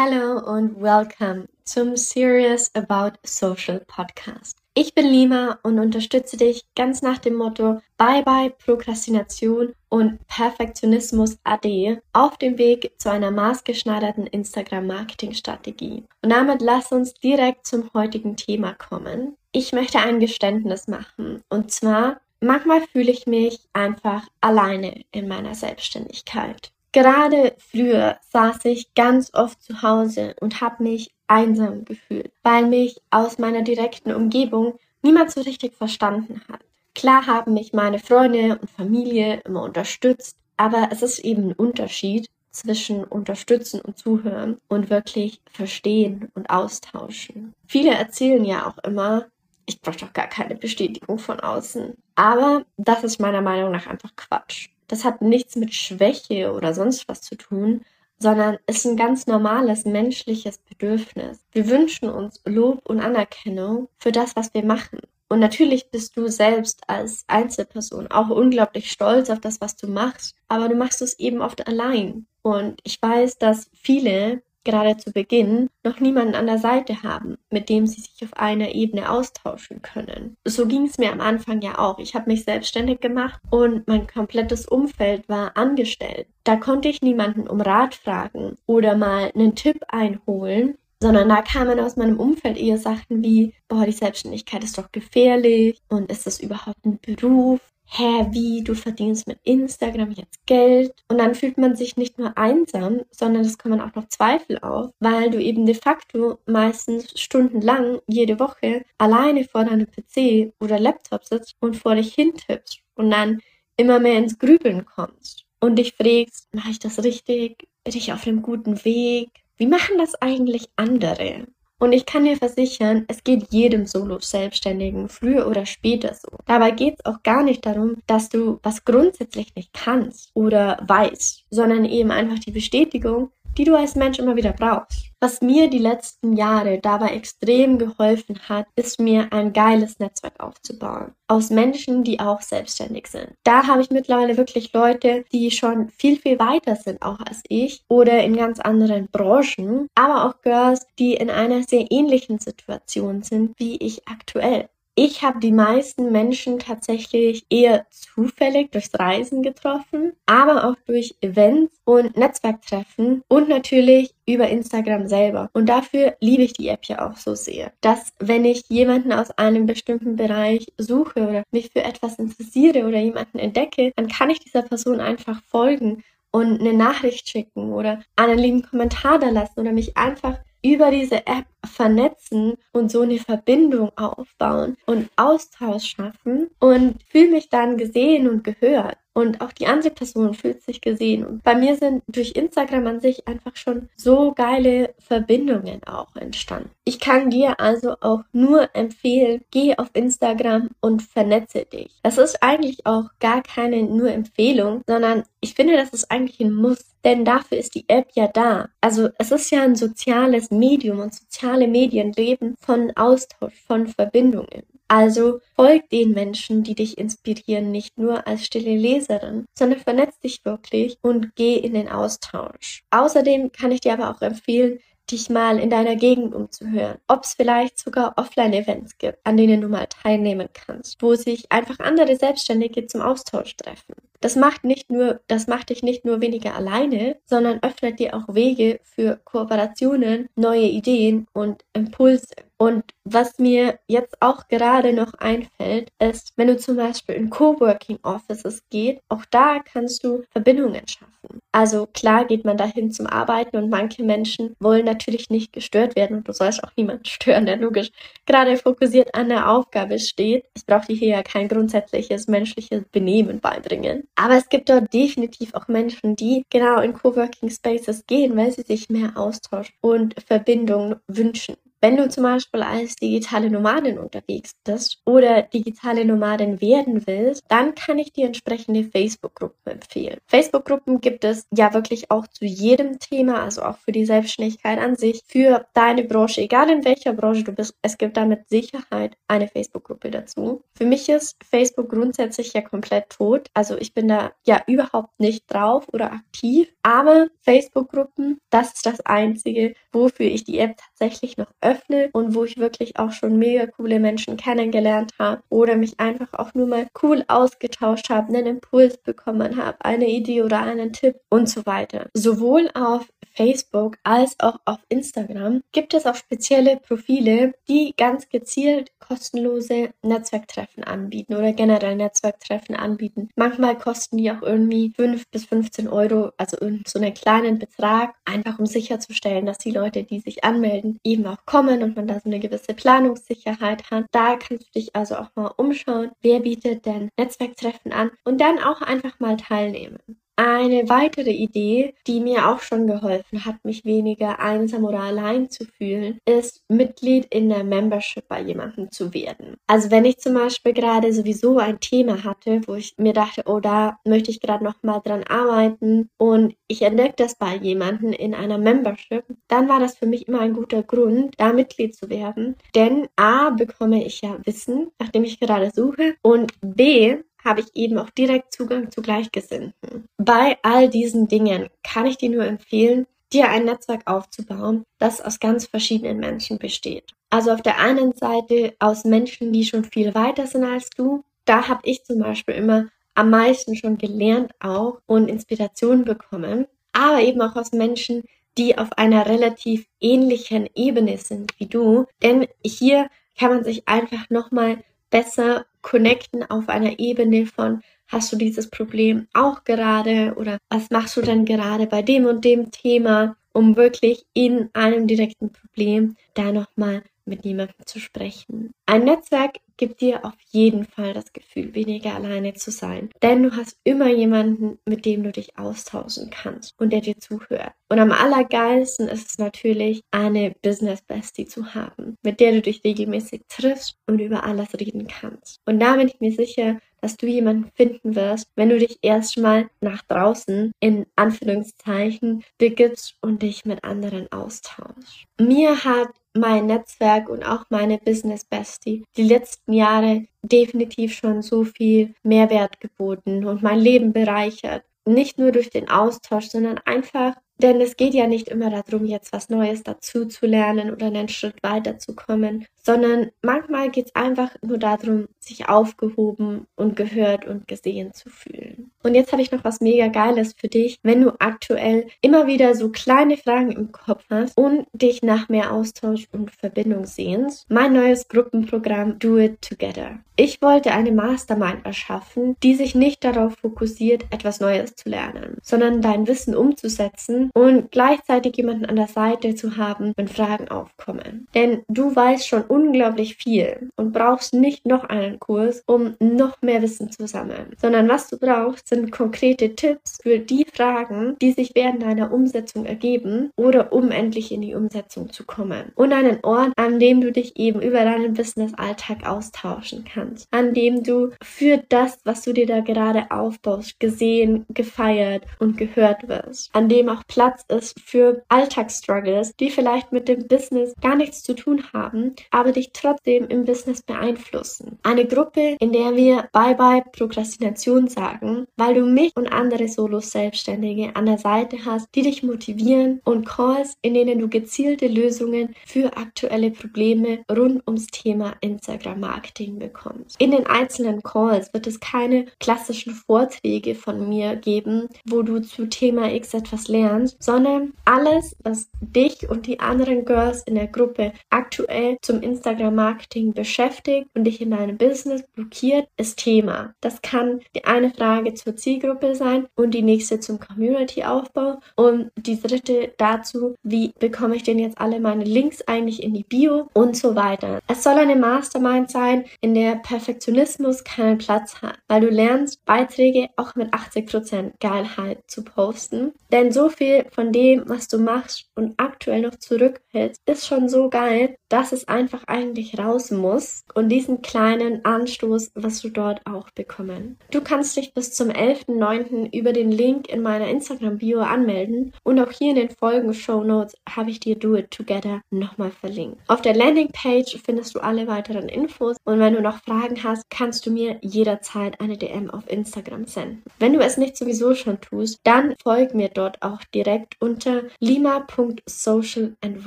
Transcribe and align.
Hello 0.00 0.38
und 0.38 0.80
welcome 0.80 1.48
zum 1.64 1.96
Serious 1.96 2.72
About 2.76 3.18
Social 3.24 3.80
Podcast. 3.88 4.56
Ich 4.74 4.94
bin 4.94 5.06
Lima 5.06 5.58
und 5.64 5.80
unterstütze 5.80 6.36
dich 6.36 6.62
ganz 6.76 7.02
nach 7.02 7.18
dem 7.18 7.34
Motto 7.34 7.82
Bye 7.96 8.22
bye 8.22 8.50
Prokrastination 8.64 9.72
und 9.88 10.24
Perfektionismus 10.28 11.38
AD 11.42 12.00
auf 12.12 12.36
dem 12.38 12.58
Weg 12.58 12.92
zu 12.98 13.10
einer 13.10 13.32
maßgeschneiderten 13.32 14.28
Instagram-Marketing-Strategie. 14.28 16.04
Und 16.22 16.30
damit 16.30 16.62
lass 16.62 16.92
uns 16.92 17.14
direkt 17.14 17.66
zum 17.66 17.92
heutigen 17.92 18.36
Thema 18.36 18.74
kommen. 18.74 19.36
Ich 19.50 19.72
möchte 19.72 19.98
ein 19.98 20.20
Geständnis 20.20 20.86
machen 20.86 21.42
und 21.48 21.72
zwar 21.72 22.20
manchmal 22.40 22.82
fühle 22.82 23.10
ich 23.10 23.26
mich 23.26 23.58
einfach 23.72 24.28
alleine 24.40 25.02
in 25.10 25.26
meiner 25.26 25.56
Selbstständigkeit. 25.56 26.70
Gerade 26.92 27.54
früher 27.58 28.18
saß 28.30 28.64
ich 28.64 28.94
ganz 28.94 29.30
oft 29.34 29.62
zu 29.62 29.82
Hause 29.82 30.34
und 30.40 30.60
habe 30.60 30.82
mich 30.82 31.10
einsam 31.26 31.84
gefühlt, 31.84 32.32
weil 32.42 32.66
mich 32.66 32.96
aus 33.10 33.38
meiner 33.38 33.62
direkten 33.62 34.12
Umgebung 34.12 34.78
niemand 35.02 35.30
so 35.30 35.42
richtig 35.42 35.74
verstanden 35.74 36.40
hat. 36.50 36.60
Klar 36.94 37.26
haben 37.26 37.54
mich 37.54 37.72
meine 37.72 37.98
Freunde 37.98 38.58
und 38.58 38.70
Familie 38.70 39.42
immer 39.44 39.62
unterstützt, 39.62 40.36
aber 40.56 40.88
es 40.90 41.02
ist 41.02 41.18
eben 41.20 41.50
ein 41.50 41.52
Unterschied 41.52 42.28
zwischen 42.50 43.04
unterstützen 43.04 43.80
und 43.82 43.98
zuhören 43.98 44.56
und 44.68 44.90
wirklich 44.90 45.40
verstehen 45.52 46.30
und 46.34 46.48
austauschen. 46.50 47.54
Viele 47.66 47.90
erzählen 47.90 48.44
ja 48.44 48.66
auch 48.66 48.78
immer, 48.78 49.26
ich 49.66 49.80
brauche 49.82 49.98
doch 49.98 50.12
gar 50.14 50.26
keine 50.26 50.56
Bestätigung 50.56 51.18
von 51.18 51.38
außen. 51.38 51.94
Aber 52.14 52.64
das 52.78 53.04
ist 53.04 53.20
meiner 53.20 53.42
Meinung 53.42 53.70
nach 53.70 53.86
einfach 53.86 54.16
Quatsch 54.16 54.70
das 54.88 55.04
hat 55.04 55.22
nichts 55.22 55.56
mit 55.56 55.74
Schwäche 55.74 56.52
oder 56.52 56.74
sonst 56.74 57.08
was 57.08 57.20
zu 57.20 57.36
tun, 57.36 57.82
sondern 58.18 58.58
ist 58.66 58.84
ein 58.84 58.96
ganz 58.96 59.26
normales 59.26 59.84
menschliches 59.84 60.58
Bedürfnis. 60.58 61.38
Wir 61.52 61.68
wünschen 61.68 62.08
uns 62.08 62.40
Lob 62.44 62.80
und 62.88 63.00
Anerkennung 63.00 63.88
für 63.98 64.10
das, 64.10 64.34
was 64.34 64.52
wir 64.54 64.64
machen. 64.64 64.98
Und 65.28 65.40
natürlich 65.40 65.90
bist 65.90 66.16
du 66.16 66.28
selbst 66.28 66.82
als 66.88 67.24
Einzelperson 67.26 68.10
auch 68.10 68.30
unglaublich 68.30 68.90
stolz 68.90 69.28
auf 69.30 69.40
das, 69.40 69.60
was 69.60 69.76
du 69.76 69.86
machst, 69.86 70.34
aber 70.48 70.68
du 70.68 70.74
machst 70.74 71.02
es 71.02 71.18
eben 71.18 71.42
oft 71.42 71.66
allein. 71.66 72.26
Und 72.42 72.80
ich 72.82 73.00
weiß, 73.00 73.38
dass 73.38 73.70
viele 73.74 74.42
gerade 74.64 74.96
zu 74.96 75.12
Beginn 75.12 75.68
noch 75.84 76.00
niemanden 76.00 76.34
an 76.34 76.46
der 76.46 76.58
Seite 76.58 77.02
haben, 77.02 77.36
mit 77.50 77.68
dem 77.68 77.86
sie 77.86 78.00
sich 78.00 78.22
auf 78.22 78.34
einer 78.34 78.74
Ebene 78.74 79.10
austauschen 79.10 79.82
können. 79.82 80.36
So 80.44 80.66
ging 80.66 80.86
es 80.86 80.98
mir 80.98 81.12
am 81.12 81.20
Anfang 81.20 81.60
ja 81.62 81.78
auch. 81.78 81.98
Ich 81.98 82.14
habe 82.14 82.30
mich 82.30 82.44
selbstständig 82.44 83.00
gemacht 83.00 83.40
und 83.50 83.86
mein 83.88 84.06
komplettes 84.06 84.66
Umfeld 84.66 85.28
war 85.28 85.56
angestellt. 85.56 86.26
Da 86.44 86.56
konnte 86.56 86.88
ich 86.88 87.02
niemanden 87.02 87.48
um 87.48 87.60
Rat 87.60 87.94
fragen 87.94 88.56
oder 88.66 88.96
mal 88.96 89.30
einen 89.34 89.54
Tipp 89.54 89.84
einholen, 89.88 90.78
sondern 91.00 91.28
da 91.28 91.42
kamen 91.42 91.78
aus 91.80 91.96
meinem 91.96 92.18
Umfeld 92.18 92.58
eher 92.58 92.78
Sachen 92.78 93.22
wie, 93.22 93.54
boah, 93.68 93.84
die 93.84 93.92
Selbstständigkeit 93.92 94.64
ist 94.64 94.78
doch 94.78 94.90
gefährlich 94.92 95.80
und 95.88 96.10
ist 96.10 96.26
das 96.26 96.40
überhaupt 96.40 96.84
ein 96.84 96.98
Beruf? 97.00 97.60
Hä, 97.90 98.26
wie, 98.30 98.62
du 98.62 98.74
verdienst 98.74 99.26
mit 99.26 99.38
Instagram 99.44 100.10
jetzt 100.12 100.46
Geld. 100.46 100.92
Und 101.08 101.18
dann 101.18 101.34
fühlt 101.34 101.58
man 101.58 101.74
sich 101.76 101.96
nicht 101.96 102.18
nur 102.18 102.36
einsam, 102.36 103.02
sondern 103.10 103.42
es 103.42 103.58
kommen 103.58 103.80
auch 103.80 103.94
noch 103.94 104.08
Zweifel 104.08 104.58
auf, 104.58 104.90
weil 105.00 105.30
du 105.30 105.40
eben 105.42 105.66
de 105.66 105.74
facto 105.74 106.38
meistens 106.46 107.18
stundenlang 107.18 108.00
jede 108.06 108.38
Woche 108.38 108.84
alleine 108.98 109.44
vor 109.44 109.64
deinem 109.64 109.86
PC 109.86 110.52
oder 110.60 110.78
Laptop 110.78 111.24
sitzt 111.24 111.56
und 111.60 111.76
vor 111.76 111.94
dich 111.94 112.14
hintippst 112.14 112.80
und 112.94 113.10
dann 113.10 113.40
immer 113.76 113.98
mehr 114.00 114.18
ins 114.18 114.38
Grübeln 114.38 114.84
kommst 114.84 115.44
und 115.60 115.76
dich 115.76 115.94
fragst, 115.94 116.48
mache 116.54 116.70
ich 116.70 116.78
das 116.78 117.02
richtig? 117.02 117.68
Bin 117.84 117.96
ich 117.96 118.12
auf 118.12 118.26
einem 118.26 118.42
guten 118.42 118.84
Weg? 118.84 119.30
Wie 119.56 119.66
machen 119.66 119.98
das 119.98 120.14
eigentlich 120.16 120.68
andere? 120.76 121.46
Und 121.80 121.92
ich 121.92 122.06
kann 122.06 122.24
dir 122.24 122.36
versichern, 122.36 123.04
es 123.06 123.22
geht 123.22 123.52
jedem 123.52 123.86
Solo-Selbstständigen 123.86 125.08
früher 125.08 125.46
oder 125.46 125.64
später 125.64 126.12
so. 126.14 126.38
Dabei 126.44 126.72
geht 126.72 126.94
es 126.98 127.04
auch 127.06 127.22
gar 127.22 127.44
nicht 127.44 127.64
darum, 127.64 127.98
dass 128.06 128.28
du 128.28 128.58
was 128.64 128.84
grundsätzlich 128.84 129.54
nicht 129.54 129.72
kannst 129.72 130.30
oder 130.34 130.82
weißt, 130.86 131.44
sondern 131.50 131.84
eben 131.84 132.10
einfach 132.10 132.40
die 132.40 132.50
Bestätigung, 132.50 133.30
die 133.58 133.64
du 133.64 133.76
als 133.76 133.96
Mensch 133.96 134.18
immer 134.18 134.36
wieder 134.36 134.52
brauchst. 134.52 135.10
Was 135.20 135.40
mir 135.40 135.68
die 135.68 135.78
letzten 135.78 136.36
Jahre 136.36 136.78
dabei 136.78 137.08
extrem 137.08 137.76
geholfen 137.76 138.38
hat, 138.48 138.66
ist 138.76 139.00
mir 139.00 139.32
ein 139.32 139.52
geiles 139.52 139.98
Netzwerk 139.98 140.38
aufzubauen. 140.38 141.12
Aus 141.26 141.50
Menschen, 141.50 142.04
die 142.04 142.20
auch 142.20 142.40
selbstständig 142.40 143.08
sind. 143.08 143.34
Da 143.42 143.66
habe 143.66 143.82
ich 143.82 143.90
mittlerweile 143.90 144.36
wirklich 144.36 144.72
Leute, 144.72 145.24
die 145.32 145.50
schon 145.50 145.88
viel, 145.88 146.16
viel 146.16 146.38
weiter 146.38 146.76
sind, 146.76 147.02
auch 147.02 147.18
als 147.18 147.42
ich, 147.48 147.82
oder 147.88 148.22
in 148.22 148.36
ganz 148.36 148.60
anderen 148.60 149.08
Branchen, 149.10 149.88
aber 149.96 150.26
auch 150.26 150.40
Girls, 150.42 150.86
die 151.00 151.14
in 151.14 151.30
einer 151.30 151.64
sehr 151.64 151.86
ähnlichen 151.90 152.38
Situation 152.38 153.24
sind 153.24 153.58
wie 153.58 153.76
ich 153.76 154.06
aktuell. 154.06 154.68
Ich 155.00 155.22
habe 155.22 155.38
die 155.38 155.52
meisten 155.52 156.10
Menschen 156.10 156.58
tatsächlich 156.58 157.46
eher 157.50 157.86
zufällig 157.88 158.72
durchs 158.72 158.98
Reisen 158.98 159.44
getroffen, 159.44 160.14
aber 160.26 160.64
auch 160.64 160.74
durch 160.86 161.14
Events 161.20 161.72
und 161.84 162.16
Netzwerktreffen 162.16 163.22
und 163.28 163.48
natürlich 163.48 164.12
über 164.26 164.48
Instagram 164.48 165.06
selber. 165.06 165.50
Und 165.52 165.68
dafür 165.68 166.16
liebe 166.18 166.42
ich 166.42 166.54
die 166.54 166.66
App 166.66 166.84
ja 166.86 167.08
auch 167.08 167.16
so 167.16 167.36
sehr, 167.36 167.70
dass 167.80 168.12
wenn 168.18 168.44
ich 168.44 168.64
jemanden 168.70 169.12
aus 169.12 169.30
einem 169.38 169.66
bestimmten 169.66 170.16
Bereich 170.16 170.66
suche 170.78 171.28
oder 171.28 171.44
mich 171.52 171.70
für 171.72 171.84
etwas 171.84 172.18
interessiere 172.18 172.84
oder 172.84 172.98
jemanden 172.98 173.38
entdecke, 173.38 173.92
dann 173.94 174.08
kann 174.08 174.30
ich 174.30 174.40
dieser 174.40 174.62
Person 174.62 174.98
einfach 174.98 175.40
folgen 175.44 176.02
und 176.32 176.58
eine 176.58 176.72
Nachricht 176.72 177.28
schicken 177.28 177.72
oder 177.72 178.00
einen 178.16 178.38
lieben 178.40 178.62
Kommentar 178.62 179.20
da 179.20 179.30
lassen 179.30 179.60
oder 179.60 179.70
mich 179.70 179.96
einfach 179.96 180.38
über 180.62 180.90
diese 180.90 181.26
App 181.26 181.46
vernetzen 181.64 182.54
und 182.72 182.90
so 182.90 183.02
eine 183.02 183.18
Verbindung 183.18 183.90
aufbauen 183.96 184.76
und 184.86 185.10
Austausch 185.16 185.94
schaffen 185.96 186.50
und 186.60 187.02
fühle 187.10 187.30
mich 187.30 187.48
dann 187.48 187.76
gesehen 187.76 188.28
und 188.28 188.44
gehört. 188.44 188.98
Und 189.18 189.40
auch 189.40 189.50
die 189.50 189.66
andere 189.66 189.90
Person 189.90 190.32
fühlt 190.32 190.62
sich 190.62 190.80
gesehen. 190.80 191.26
Und 191.26 191.42
bei 191.42 191.56
mir 191.56 191.74
sind 191.74 192.04
durch 192.06 192.36
Instagram 192.36 192.86
an 192.86 193.00
sich 193.00 193.26
einfach 193.26 193.56
schon 193.56 193.88
so 193.96 194.30
geile 194.30 194.94
Verbindungen 195.00 195.82
auch 195.88 196.14
entstanden. 196.14 196.70
Ich 196.84 197.00
kann 197.00 197.28
dir 197.28 197.58
also 197.58 197.96
auch 198.00 198.20
nur 198.30 198.76
empfehlen, 198.76 199.40
geh 199.50 199.74
auf 199.76 199.88
Instagram 199.94 200.68
und 200.80 201.02
vernetze 201.02 201.64
dich. 201.64 201.98
Das 202.04 202.16
ist 202.16 202.44
eigentlich 202.44 202.86
auch 202.86 203.06
gar 203.18 203.42
keine 203.42 203.82
nur 203.82 204.08
Empfehlung, 204.12 204.82
sondern 204.86 205.24
ich 205.40 205.54
finde, 205.54 205.76
das 205.76 205.90
ist 205.90 206.12
eigentlich 206.12 206.38
ein 206.38 206.54
Muss. 206.54 206.84
Denn 207.02 207.24
dafür 207.24 207.58
ist 207.58 207.74
die 207.74 207.88
App 207.88 208.10
ja 208.14 208.28
da. 208.28 208.68
Also 208.80 209.08
es 209.18 209.32
ist 209.32 209.50
ja 209.50 209.62
ein 209.62 209.74
soziales 209.74 210.52
Medium 210.52 211.00
und 211.00 211.12
soziale 211.12 211.66
Medien 211.66 212.12
leben 212.12 212.54
von 212.60 212.92
Austausch, 212.96 213.54
von 213.66 213.88
Verbindungen. 213.88 214.62
Also 214.88 215.40
folg 215.54 215.90
den 215.90 216.12
Menschen, 216.12 216.62
die 216.62 216.74
dich 216.74 216.96
inspirieren, 216.96 217.70
nicht 217.70 217.98
nur 217.98 218.26
als 218.26 218.46
stille 218.46 218.74
Leserin, 218.74 219.44
sondern 219.54 219.80
vernetz 219.80 220.18
dich 220.20 220.44
wirklich 220.46 220.98
und 221.02 221.36
geh 221.36 221.56
in 221.56 221.74
den 221.74 221.88
Austausch. 221.88 222.82
Außerdem 222.90 223.52
kann 223.52 223.70
ich 223.70 223.80
dir 223.80 223.92
aber 223.92 224.10
auch 224.10 224.22
empfehlen, 224.22 224.78
dich 225.10 225.30
mal 225.30 225.58
in 225.58 225.70
deiner 225.70 225.96
Gegend 225.96 226.34
umzuhören, 226.34 226.98
ob 227.06 227.24
es 227.24 227.34
vielleicht 227.34 227.78
sogar 227.78 228.14
Offline-Events 228.16 228.98
gibt, 228.98 229.18
an 229.24 229.36
denen 229.36 229.60
du 229.60 229.68
mal 229.68 229.86
teilnehmen 229.86 230.48
kannst, 230.52 231.02
wo 231.02 231.14
sich 231.14 231.50
einfach 231.50 231.78
andere 231.80 232.16
Selbstständige 232.16 232.86
zum 232.86 233.00
Austausch 233.00 233.56
treffen. 233.56 233.94
Das 234.20 234.36
macht 234.36 234.64
nicht 234.64 234.90
nur, 234.90 235.20
das 235.28 235.46
macht 235.46 235.70
dich 235.70 235.82
nicht 235.82 236.04
nur 236.04 236.20
weniger 236.20 236.54
alleine, 236.54 237.16
sondern 237.24 237.60
öffnet 237.62 237.98
dir 238.00 238.14
auch 238.14 238.34
Wege 238.34 238.80
für 238.82 239.20
Kooperationen, 239.24 240.28
neue 240.34 240.66
Ideen 240.66 241.26
und 241.32 241.62
Impulse. 241.72 242.34
Und 242.60 242.84
was 243.04 243.38
mir 243.38 243.78
jetzt 243.86 244.20
auch 244.20 244.48
gerade 244.48 244.92
noch 244.92 245.14
einfällt, 245.14 245.92
ist, 246.00 246.32
wenn 246.36 246.48
du 246.48 246.56
zum 246.56 246.76
Beispiel 246.76 247.14
in 247.14 247.30
Coworking 247.30 248.00
Offices 248.02 248.64
geht, 248.68 249.00
auch 249.08 249.24
da 249.30 249.60
kannst 249.60 250.02
du 250.02 250.24
Verbindungen 250.32 250.86
schaffen. 250.88 251.40
Also 251.52 251.86
klar 251.86 252.24
geht 252.24 252.44
man 252.44 252.56
dahin 252.56 252.90
zum 252.90 253.06
Arbeiten 253.06 253.56
und 253.56 253.70
manche 253.70 254.02
Menschen 254.02 254.56
wollen 254.58 254.84
natürlich 254.84 255.30
nicht 255.30 255.52
gestört 255.52 255.94
werden 255.94 256.16
und 256.16 256.28
du 256.28 256.32
sollst 256.32 256.64
auch 256.64 256.72
niemanden 256.76 257.04
stören, 257.06 257.46
der 257.46 257.58
logisch 257.58 257.90
gerade 258.26 258.56
fokussiert 258.56 259.14
an 259.14 259.28
der 259.28 259.48
Aufgabe 259.48 260.00
steht. 260.00 260.44
Ich 260.56 260.66
brauche 260.66 260.86
dir 260.88 260.96
hier 260.96 261.08
ja 261.08 261.22
kein 261.22 261.46
grundsätzliches 261.46 262.26
menschliches 262.26 262.82
Benehmen 262.90 263.38
beibringen. 263.38 264.08
Aber 264.16 264.34
es 264.34 264.48
gibt 264.48 264.68
dort 264.68 264.92
definitiv 264.92 265.54
auch 265.54 265.68
Menschen, 265.68 266.16
die 266.16 266.44
genau 266.50 266.80
in 266.80 266.92
Coworking 266.92 267.50
Spaces 267.50 268.04
gehen, 268.06 268.36
weil 268.36 268.50
sie 268.50 268.62
sich 268.62 268.88
mehr 268.88 269.12
Austausch 269.16 269.72
und 269.80 270.20
Verbindung 270.26 270.96
wünschen. 271.06 271.56
Wenn 271.80 271.96
du 271.96 272.08
zum 272.08 272.24
Beispiel 272.24 272.62
als 272.62 272.96
digitale 272.96 273.50
Nomadin 273.50 274.00
unterwegs 274.00 274.52
bist 274.64 275.00
oder 275.04 275.42
digitale 275.42 276.04
Nomadin 276.04 276.60
werden 276.60 277.06
willst, 277.06 277.44
dann 277.46 277.76
kann 277.76 278.00
ich 278.00 278.12
dir 278.12 278.26
entsprechende 278.26 278.82
Facebook-Gruppen 278.82 279.72
empfehlen. 279.72 280.18
Facebook-Gruppen 280.26 281.00
gibt 281.00 281.22
es 281.22 281.46
ja 281.54 281.72
wirklich 281.74 282.10
auch 282.10 282.26
zu 282.26 282.44
jedem 282.44 282.98
Thema, 282.98 283.44
also 283.44 283.62
auch 283.62 283.78
für 283.78 283.92
die 283.92 284.06
Selbstständigkeit 284.06 284.80
an 284.80 284.96
sich, 284.96 285.22
für 285.24 285.66
deine 285.72 286.02
Branche, 286.02 286.40
egal 286.40 286.68
in 286.68 286.84
welcher 286.84 287.12
Branche 287.12 287.44
du 287.44 287.52
bist. 287.52 287.76
Es 287.80 287.96
gibt 287.96 288.16
da 288.16 288.24
mit 288.24 288.48
Sicherheit 288.48 289.16
eine 289.28 289.46
Facebook-Gruppe 289.46 290.10
dazu. 290.10 290.64
Für 290.74 290.84
mich 290.84 291.08
ist 291.08 291.36
Facebook 291.48 291.90
grundsätzlich 291.90 292.54
ja 292.54 292.60
komplett 292.60 293.10
tot. 293.10 293.50
Also 293.54 293.78
ich 293.78 293.94
bin 293.94 294.08
da 294.08 294.32
ja 294.44 294.60
überhaupt 294.66 295.20
nicht 295.20 295.44
drauf 295.46 295.86
oder 295.92 296.12
aktiv. 296.12 296.74
Aber 296.82 297.28
Facebook-Gruppen, 297.42 298.40
das 298.50 298.72
ist 298.74 298.86
das 298.86 299.00
Einzige, 299.00 299.74
wofür 299.92 300.26
ich 300.26 300.42
die 300.42 300.58
App 300.58 300.76
tatsächlich 300.76 301.36
noch 301.36 301.52
öffne 301.60 301.67
und 302.12 302.34
wo 302.34 302.44
ich 302.44 302.56
wirklich 302.56 302.98
auch 302.98 303.12
schon 303.12 303.38
mega 303.38 303.66
coole 303.66 304.00
Menschen 304.00 304.36
kennengelernt 304.36 305.12
habe 305.18 305.42
oder 305.48 305.76
mich 305.76 305.98
einfach 306.00 306.32
auch 306.34 306.54
nur 306.54 306.66
mal 306.66 306.86
cool 307.02 307.24
ausgetauscht 307.28 308.10
habe, 308.10 308.28
einen 308.28 308.46
Impuls 308.46 308.98
bekommen 308.98 309.56
habe, 309.56 309.84
eine 309.84 310.08
Idee 310.08 310.42
oder 310.42 310.60
einen 310.60 310.92
Tipp 310.92 311.16
und 311.28 311.48
so 311.48 311.66
weiter. 311.66 312.06
Sowohl 312.14 312.70
auf 312.74 313.08
Facebook 313.34 313.98
als 314.02 314.34
auch 314.40 314.58
auf 314.64 314.78
Instagram 314.88 315.62
gibt 315.72 315.94
es 315.94 316.06
auch 316.06 316.16
spezielle 316.16 316.76
Profile, 316.76 317.54
die 317.68 317.94
ganz 317.96 318.28
gezielt 318.28 318.90
kostenlose 318.98 319.90
Netzwerktreffen 320.02 320.84
anbieten 320.84 321.34
oder 321.34 321.52
generell 321.52 321.96
Netzwerktreffen 321.96 322.74
anbieten. 322.74 323.28
Manchmal 323.36 323.78
kosten 323.78 324.16
die 324.16 324.30
auch 324.30 324.42
irgendwie 324.42 324.92
5 324.94 325.28
bis 325.30 325.46
15 325.46 325.88
Euro, 325.88 326.32
also 326.36 326.56
so 326.86 326.98
einen 326.98 327.14
kleinen 327.14 327.58
Betrag, 327.58 328.14
einfach 328.24 328.58
um 328.58 328.66
sicherzustellen, 328.66 329.46
dass 329.46 329.58
die 329.58 329.70
Leute, 329.70 330.02
die 330.02 330.20
sich 330.20 330.44
anmelden, 330.44 330.98
eben 331.04 331.26
auch 331.26 331.38
kommen 331.46 331.57
und 331.82 331.96
man 331.96 332.06
da 332.06 332.14
so 332.20 332.26
eine 332.26 332.38
gewisse 332.38 332.74
Planungssicherheit 332.74 333.90
hat. 333.90 334.06
Da 334.12 334.36
kannst 334.36 334.68
du 334.68 334.80
dich 334.80 334.94
also 334.94 335.16
auch 335.16 335.30
mal 335.34 335.48
umschauen, 335.56 336.12
wer 336.20 336.40
bietet 336.40 336.86
denn 336.86 337.10
Netzwerktreffen 337.18 337.92
an 337.92 338.10
und 338.24 338.40
dann 338.40 338.58
auch 338.58 338.80
einfach 338.82 339.18
mal 339.20 339.36
teilnehmen. 339.36 339.98
Eine 340.40 340.88
weitere 340.88 341.32
Idee, 341.32 341.94
die 342.06 342.20
mir 342.20 342.48
auch 342.48 342.60
schon 342.60 342.86
geholfen 342.86 343.44
hat, 343.44 343.56
mich 343.64 343.84
weniger 343.84 344.38
einsam 344.38 344.84
oder 344.84 345.00
allein 345.00 345.50
zu 345.50 345.64
fühlen, 345.64 346.20
ist 346.26 346.62
Mitglied 346.68 347.26
in 347.34 347.48
der 347.48 347.64
Membership 347.64 348.28
bei 348.28 348.40
jemandem 348.40 348.88
zu 348.92 349.12
werden. 349.12 349.56
Also 349.66 349.90
wenn 349.90 350.04
ich 350.04 350.18
zum 350.18 350.34
Beispiel 350.34 350.74
gerade 350.74 351.12
sowieso 351.12 351.58
ein 351.58 351.80
Thema 351.80 352.22
hatte, 352.22 352.60
wo 352.68 352.76
ich 352.76 352.94
mir 352.98 353.14
dachte, 353.14 353.42
oh, 353.46 353.58
da 353.58 353.98
möchte 354.04 354.30
ich 354.30 354.40
gerade 354.40 354.62
noch 354.62 354.80
mal 354.84 355.00
dran 355.00 355.24
arbeiten 355.24 356.08
und 356.18 356.54
ich 356.68 356.82
entdecke 356.82 357.14
das 357.16 357.34
bei 357.34 357.56
jemandem 357.56 358.12
in 358.12 358.32
einer 358.32 358.58
Membership, 358.58 359.24
dann 359.48 359.68
war 359.68 359.80
das 359.80 359.96
für 359.96 360.06
mich 360.06 360.28
immer 360.28 360.38
ein 360.38 360.52
guter 360.52 360.84
Grund, 360.84 361.34
da 361.36 361.52
Mitglied 361.52 361.96
zu 361.96 362.10
werden. 362.10 362.54
Denn 362.76 363.08
A, 363.16 363.50
bekomme 363.50 364.06
ich 364.06 364.20
ja 364.20 364.38
Wissen, 364.44 364.92
nachdem 365.00 365.24
ich 365.24 365.40
gerade 365.40 365.72
suche 365.74 366.14
und 366.22 366.52
B, 366.60 367.16
habe 367.44 367.60
ich 367.60 367.66
eben 367.74 367.98
auch 367.98 368.10
direkt 368.10 368.52
Zugang 368.52 368.90
zu 368.90 369.02
Gleichgesinnten. 369.02 370.06
Bei 370.16 370.58
all 370.62 370.88
diesen 370.88 371.28
Dingen 371.28 371.68
kann 371.82 372.06
ich 372.06 372.16
dir 372.16 372.30
nur 372.30 372.44
empfehlen, 372.44 373.06
dir 373.32 373.48
ein 373.48 373.64
Netzwerk 373.64 374.02
aufzubauen, 374.06 374.84
das 374.98 375.20
aus 375.20 375.40
ganz 375.40 375.66
verschiedenen 375.66 376.18
Menschen 376.18 376.58
besteht. 376.58 377.12
Also 377.30 377.50
auf 377.50 377.62
der 377.62 377.78
einen 377.78 378.14
Seite 378.14 378.74
aus 378.78 379.04
Menschen, 379.04 379.52
die 379.52 379.64
schon 379.64 379.84
viel 379.84 380.14
weiter 380.14 380.46
sind 380.46 380.64
als 380.64 380.90
du. 380.90 381.24
Da 381.44 381.68
habe 381.68 381.80
ich 381.84 382.04
zum 382.04 382.20
Beispiel 382.20 382.54
immer 382.54 382.88
am 383.14 383.30
meisten 383.30 383.76
schon 383.76 383.98
gelernt 383.98 384.52
auch 384.60 385.00
und 385.06 385.28
Inspiration 385.28 386.04
bekommen. 386.04 386.66
Aber 386.92 387.20
eben 387.20 387.42
auch 387.42 387.56
aus 387.56 387.72
Menschen, 387.72 388.22
die 388.56 388.78
auf 388.78 388.92
einer 388.96 389.26
relativ 389.26 389.86
ähnlichen 390.00 390.68
Ebene 390.74 391.18
sind 391.18 391.52
wie 391.58 391.66
du. 391.66 392.06
Denn 392.22 392.46
hier 392.64 393.08
kann 393.38 393.50
man 393.50 393.64
sich 393.64 393.86
einfach 393.86 394.30
nochmal 394.30 394.78
besser 395.10 395.66
connecten 395.82 396.42
auf 396.48 396.68
einer 396.68 396.98
Ebene 396.98 397.46
von, 397.46 397.82
hast 398.08 398.32
du 398.32 398.36
dieses 398.36 398.70
Problem 398.70 399.28
auch 399.32 399.64
gerade 399.64 400.34
oder 400.36 400.58
was 400.70 400.90
machst 400.90 401.16
du 401.16 401.22
denn 401.22 401.44
gerade 401.44 401.86
bei 401.86 402.02
dem 402.02 402.26
und 402.26 402.44
dem 402.44 402.70
Thema, 402.70 403.36
um 403.52 403.76
wirklich 403.76 404.24
in 404.32 404.70
einem 404.72 405.06
direkten 405.06 405.52
Problem 405.52 406.16
da 406.34 406.52
nochmal 406.52 407.02
mit 407.28 407.44
jemandem 407.44 407.76
zu 407.84 408.00
sprechen. 408.00 408.72
Ein 408.86 409.04
Netzwerk 409.04 409.58
gibt 409.76 410.00
dir 410.00 410.24
auf 410.24 410.34
jeden 410.50 410.84
Fall 410.84 411.12
das 411.12 411.32
Gefühl, 411.32 411.74
weniger 411.74 412.14
alleine 412.14 412.54
zu 412.54 412.70
sein. 412.70 413.10
Denn 413.22 413.42
du 413.42 413.56
hast 413.56 413.76
immer 413.84 414.08
jemanden, 414.08 414.78
mit 414.86 415.04
dem 415.04 415.22
du 415.22 415.30
dich 415.30 415.56
austauschen 415.56 416.30
kannst 416.30 416.74
und 416.78 416.92
der 416.92 417.00
dir 417.00 417.18
zuhört. 417.18 417.72
Und 417.88 417.98
am 417.98 418.10
allergeilsten 418.10 419.08
ist 419.08 419.30
es 419.30 419.38
natürlich, 419.38 420.02
eine 420.10 420.54
Business 420.62 421.02
Bestie 421.02 421.46
zu 421.46 421.74
haben, 421.74 422.16
mit 422.22 422.40
der 422.40 422.52
du 422.52 422.62
dich 422.62 422.82
regelmäßig 422.84 423.42
triffst 423.48 423.96
und 424.06 424.18
über 424.18 424.44
alles 424.44 424.74
reden 424.74 425.06
kannst. 425.06 425.60
Und 425.66 425.80
da 425.80 425.96
bin 425.96 426.08
ich 426.08 426.20
mir 426.20 426.32
sicher, 426.32 426.80
dass 427.00 427.16
du 427.16 427.26
jemanden 427.26 427.70
finden 427.74 428.14
wirst, 428.14 428.48
wenn 428.56 428.68
du 428.68 428.78
dich 428.78 428.98
erstmal 429.02 429.68
nach 429.80 430.02
draußen 430.02 430.72
in 430.80 431.06
Anführungszeichen 431.16 432.44
begibst 432.58 433.16
und 433.20 433.42
dich 433.42 433.64
mit 433.64 433.84
anderen 433.84 434.30
austauschst. 434.32 435.24
Mir 435.40 435.84
hat 435.84 436.10
mein 436.34 436.66
Netzwerk 436.66 437.28
und 437.28 437.42
auch 437.42 437.64
meine 437.70 437.98
Business 437.98 438.44
Bestie 438.44 439.04
die 439.16 439.22
letzten 439.22 439.72
Jahre 439.72 440.24
definitiv 440.42 441.14
schon 441.14 441.42
so 441.42 441.64
viel 441.64 442.14
Mehrwert 442.22 442.80
geboten 442.80 443.44
und 443.44 443.62
mein 443.62 443.78
Leben 443.78 444.12
bereichert. 444.12 444.84
Nicht 445.04 445.38
nur 445.38 445.52
durch 445.52 445.70
den 445.70 445.88
Austausch, 445.88 446.48
sondern 446.48 446.78
einfach 446.84 447.34
denn 447.60 447.80
es 447.80 447.96
geht 447.96 448.14
ja 448.14 448.26
nicht 448.26 448.48
immer 448.48 448.70
darum, 448.70 449.04
jetzt 449.04 449.32
was 449.32 449.48
Neues 449.48 449.82
dazu 449.82 450.26
zu 450.26 450.46
lernen 450.46 450.92
oder 450.92 451.06
einen 451.06 451.28
Schritt 451.28 451.56
weiterzukommen, 451.62 452.66
sondern 452.82 453.30
manchmal 453.42 453.90
geht 453.90 454.06
es 454.06 454.14
einfach 454.14 454.50
nur 454.62 454.78
darum, 454.78 455.28
sich 455.40 455.68
aufgehoben 455.68 456.66
und 456.76 456.96
gehört 456.96 457.46
und 457.46 457.66
gesehen 457.66 458.12
zu 458.12 458.30
fühlen. 458.30 458.90
Und 459.02 459.14
jetzt 459.14 459.32
habe 459.32 459.42
ich 459.42 459.50
noch 459.50 459.64
was 459.64 459.80
mega 459.80 460.08
Geiles 460.08 460.54
für 460.56 460.68
dich, 460.68 460.98
wenn 461.02 461.20
du 461.20 461.32
aktuell 461.38 462.06
immer 462.20 462.46
wieder 462.46 462.74
so 462.74 462.90
kleine 462.90 463.36
Fragen 463.36 463.72
im 463.72 463.92
Kopf 463.92 464.24
hast 464.30 464.56
und 464.56 464.86
dich 464.92 465.22
nach 465.22 465.48
mehr 465.48 465.72
Austausch 465.72 466.28
und 466.32 466.50
Verbindung 466.50 467.06
sehnst. 467.06 467.68
Mein 467.70 467.92
neues 467.92 468.28
Gruppenprogramm 468.28 469.18
Do 469.18 469.38
It 469.38 469.62
Together. 469.62 470.20
Ich 470.36 470.62
wollte 470.62 470.92
eine 470.92 471.10
Mastermind 471.10 471.84
erschaffen, 471.84 472.56
die 472.62 472.74
sich 472.74 472.94
nicht 472.94 473.24
darauf 473.24 473.54
fokussiert, 473.54 474.24
etwas 474.30 474.60
Neues 474.60 474.94
zu 474.94 475.08
lernen, 475.08 475.58
sondern 475.62 476.00
dein 476.00 476.28
Wissen 476.28 476.54
umzusetzen 476.54 477.47
und 477.54 477.90
gleichzeitig 477.90 478.56
jemanden 478.56 478.86
an 478.86 478.96
der 478.96 479.08
Seite 479.08 479.54
zu 479.54 479.76
haben, 479.76 480.12
wenn 480.16 480.28
Fragen 480.28 480.68
aufkommen. 480.68 481.46
Denn 481.54 481.82
du 481.88 482.14
weißt 482.14 482.46
schon 482.46 482.62
unglaublich 482.62 483.36
viel 483.36 483.90
und 483.96 484.12
brauchst 484.12 484.54
nicht 484.54 484.86
noch 484.86 485.04
einen 485.04 485.38
Kurs, 485.38 485.82
um 485.86 486.14
noch 486.20 486.60
mehr 486.62 486.82
Wissen 486.82 487.10
zu 487.10 487.26
sammeln, 487.26 487.74
sondern 487.80 488.08
was 488.08 488.28
du 488.28 488.38
brauchst, 488.38 488.88
sind 488.88 489.10
konkrete 489.12 489.74
Tipps 489.74 490.18
für 490.22 490.38
die 490.38 490.66
Fragen, 490.72 491.36
die 491.40 491.52
sich 491.52 491.72
während 491.74 492.02
deiner 492.02 492.32
Umsetzung 492.32 492.86
ergeben 492.86 493.50
oder 493.56 493.92
um 493.92 494.10
endlich 494.10 494.52
in 494.52 494.62
die 494.62 494.74
Umsetzung 494.74 495.30
zu 495.30 495.44
kommen. 495.44 495.92
Und 495.94 496.12
einen 496.12 496.38
Ort, 496.42 496.72
an 496.76 496.98
dem 496.98 497.20
du 497.20 497.32
dich 497.32 497.56
eben 497.56 497.80
über 497.80 498.04
deinen 498.04 498.34
Business-Alltag 498.34 499.26
austauschen 499.26 500.04
kannst 500.04 500.48
an 500.50 500.74
dem 500.74 501.02
du 501.02 501.30
für 501.42 501.82
das, 501.88 502.18
was 502.24 502.42
du 502.42 502.52
dir 502.52 502.66
da 502.66 502.80
gerade 502.80 503.30
aufbaust, 503.30 504.00
gesehen, 504.00 504.66
gefeiert 504.70 505.44
und 505.58 505.76
gehört 505.76 506.28
wirst, 506.28 506.74
an 506.74 506.88
dem 506.88 507.08
auch 507.08 507.22
Platz 507.38 507.64
ist 507.68 508.00
für 508.00 508.42
Alltagsstruggles, 508.48 509.54
die 509.60 509.70
vielleicht 509.70 510.10
mit 510.10 510.26
dem 510.26 510.48
Business 510.48 510.92
gar 511.00 511.14
nichts 511.14 511.44
zu 511.44 511.54
tun 511.54 511.84
haben, 511.92 512.34
aber 512.50 512.72
dich 512.72 512.90
trotzdem 512.92 513.46
im 513.46 513.64
Business 513.64 514.02
beeinflussen. 514.02 514.98
Eine 515.04 515.24
Gruppe, 515.24 515.76
in 515.78 515.92
der 515.92 516.16
wir 516.16 516.48
Bye-bye 516.52 517.04
Prokrastination 517.12 518.08
sagen, 518.08 518.66
weil 518.76 518.94
du 518.94 519.06
mich 519.06 519.36
und 519.36 519.46
andere 519.46 519.86
Solo-Selbstständige 519.86 521.14
an 521.14 521.26
der 521.26 521.38
Seite 521.38 521.84
hast, 521.84 522.08
die 522.16 522.22
dich 522.22 522.42
motivieren 522.42 523.20
und 523.24 523.46
Calls, 523.46 523.94
in 524.02 524.14
denen 524.14 524.40
du 524.40 524.48
gezielte 524.48 525.06
Lösungen 525.06 525.76
für 525.86 526.16
aktuelle 526.16 526.72
Probleme 526.72 527.44
rund 527.48 527.86
ums 527.86 528.08
Thema 528.08 528.54
Instagram-Marketing 528.62 529.78
bekommst 529.78 530.08
bekommst. 530.08 530.40
In 530.40 530.50
den 530.50 530.66
einzelnen 530.66 531.22
Calls 531.22 531.72
wird 531.72 531.86
es 531.86 532.00
keine 532.00 532.46
klassischen 532.60 533.14
Vorträge 533.14 533.94
von 533.94 534.28
mir 534.28 534.56
geben, 534.56 535.08
wo 535.24 535.42
du 535.42 535.60
zu 535.60 535.86
Thema 535.86 536.32
X 536.32 536.54
etwas 536.54 536.88
lernst, 536.88 537.27
sondern 537.38 537.92
alles, 538.04 538.56
was 538.62 538.88
dich 539.00 539.48
und 539.48 539.66
die 539.66 539.80
anderen 539.80 540.24
Girls 540.24 540.62
in 540.62 540.74
der 540.74 540.88
Gruppe 540.88 541.32
aktuell 541.50 542.18
zum 542.22 542.42
Instagram-Marketing 542.42 543.52
beschäftigt 543.52 544.28
und 544.34 544.44
dich 544.44 544.60
in 544.60 544.70
deinem 544.70 544.96
Business 544.96 545.42
blockiert, 545.54 546.08
ist 546.16 546.38
Thema. 546.38 546.94
Das 547.00 547.22
kann 547.22 547.60
die 547.74 547.84
eine 547.84 548.10
Frage 548.10 548.54
zur 548.54 548.76
Zielgruppe 548.76 549.34
sein 549.34 549.66
und 549.74 549.92
die 549.92 550.02
nächste 550.02 550.40
zum 550.40 550.58
Community-Aufbau 550.58 551.80
und 551.96 552.30
die 552.36 552.60
dritte 552.60 553.12
dazu, 553.18 553.74
wie 553.82 554.12
bekomme 554.18 554.56
ich 554.56 554.62
denn 554.62 554.78
jetzt 554.78 554.98
alle 554.98 555.20
meine 555.20 555.44
Links 555.44 555.82
eigentlich 555.82 556.22
in 556.22 556.34
die 556.34 556.44
Bio 556.44 556.88
und 556.94 557.16
so 557.16 557.34
weiter. 557.34 557.80
Es 557.86 558.02
soll 558.02 558.14
eine 558.14 558.36
Mastermind 558.36 559.10
sein, 559.10 559.44
in 559.60 559.74
der 559.74 559.96
Perfektionismus 559.96 561.04
keinen 561.04 561.38
Platz 561.38 561.82
hat, 561.82 561.98
weil 562.08 562.20
du 562.20 562.28
lernst, 562.28 562.84
Beiträge 562.84 563.48
auch 563.56 563.74
mit 563.74 563.92
80% 563.92 564.72
Geilheit 564.80 565.42
zu 565.46 565.64
posten. 565.64 566.32
Denn 566.52 566.72
so 566.72 566.88
viel 566.88 567.17
Von 567.32 567.52
dem, 567.52 567.84
was 567.86 568.08
du 568.08 568.18
machst 568.18 568.70
und 568.74 568.94
aktuell 568.96 569.42
noch 569.42 569.56
zurückhältst, 569.56 570.42
ist 570.46 570.66
schon 570.66 570.88
so 570.88 571.10
geil, 571.10 571.56
dass 571.68 571.92
es 571.92 572.08
einfach 572.08 572.44
eigentlich 572.46 572.98
raus 572.98 573.30
muss 573.30 573.84
und 573.94 574.08
diesen 574.08 574.42
kleinen 574.42 575.04
Anstoß, 575.04 575.72
was 575.74 576.00
du 576.00 576.08
dort 576.08 576.40
auch 576.46 576.70
bekommen. 576.70 577.38
Du 577.50 577.60
kannst 577.60 577.96
dich 577.96 578.14
bis 578.14 578.32
zum 578.32 578.48
11.09. 578.48 579.54
über 579.56 579.72
den 579.72 579.90
Link 579.90 580.28
in 580.28 580.42
meiner 580.42 580.68
Instagram-Bio 580.68 581.40
anmelden 581.40 582.12
und 582.24 582.40
auch 582.40 582.50
hier 582.50 582.70
in 582.70 582.76
den 582.76 582.90
Folgen-Show 582.90 583.64
Notes 583.64 583.94
habe 584.08 584.30
ich 584.30 584.40
dir 584.40 584.56
Do 584.56 584.76
It 584.76 584.90
Together 584.90 585.42
nochmal 585.50 585.90
verlinkt. 585.90 586.38
Auf 586.48 586.62
der 586.62 586.74
Landingpage 586.74 587.58
findest 587.64 587.94
du 587.94 588.00
alle 588.00 588.26
weiteren 588.26 588.68
Infos 588.68 589.16
und 589.24 589.38
wenn 589.38 589.54
du 589.54 589.60
noch 589.60 589.82
Fragen 589.82 590.22
hast, 590.22 590.48
kannst 590.50 590.86
du 590.86 590.90
mir 590.90 591.18
jederzeit 591.22 592.00
eine 592.00 592.16
DM 592.16 592.50
auf 592.50 592.70
Instagram 592.70 593.26
senden. 593.26 593.62
Wenn 593.78 593.92
du 593.92 594.00
es 594.00 594.16
nicht 594.16 594.36
sowieso 594.36 594.74
schon 594.74 595.00
tust, 595.00 595.38
dann 595.44 595.74
folg 595.82 596.14
mir 596.14 596.28
dort 596.28 596.62
auch 596.62 596.80
direkt 597.08 597.36
unter 597.40 597.84
lima.social 598.00 599.56
and 599.62 599.86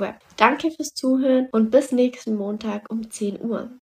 web. 0.00 0.16
Danke 0.36 0.72
fürs 0.72 0.94
Zuhören 0.94 1.48
und 1.52 1.70
bis 1.70 1.92
nächsten 1.92 2.34
Montag 2.34 2.90
um 2.90 3.10
10 3.10 3.40
Uhr. 3.40 3.70